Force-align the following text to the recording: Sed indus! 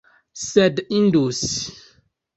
Sed 0.43 0.81
indus! 1.01 1.45